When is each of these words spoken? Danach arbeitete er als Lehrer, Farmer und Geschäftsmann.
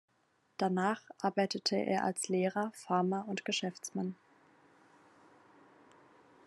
Danach 0.57 0.99
arbeitete 1.19 1.75
er 1.75 2.03
als 2.05 2.27
Lehrer, 2.27 2.71
Farmer 2.73 3.27
und 3.27 3.45
Geschäftsmann. 3.45 4.15